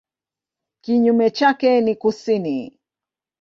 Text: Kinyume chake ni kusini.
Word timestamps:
Kinyume 0.81 1.29
chake 1.31 1.81
ni 1.81 1.95
kusini. 1.95 2.79